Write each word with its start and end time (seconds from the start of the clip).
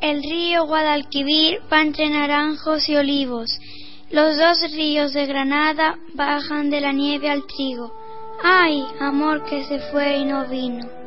El 0.00 0.22
río 0.22 0.66
Guadalquivir 0.66 1.60
va 1.70 1.82
entre 1.82 2.08
naranjos 2.08 2.88
y 2.88 2.96
olivos. 2.96 3.58
Los 4.10 4.38
dos 4.38 4.58
ríos 4.72 5.12
de 5.12 5.26
Granada 5.26 5.98
bajan 6.14 6.70
de 6.70 6.80
la 6.80 6.92
nieve 6.92 7.28
al 7.28 7.46
trigo. 7.46 7.92
¡Ay, 8.42 8.84
amor 8.98 9.44
que 9.44 9.64
se 9.64 9.78
fue 9.90 10.18
y 10.18 10.24
no 10.24 10.46
vino! 10.46 10.99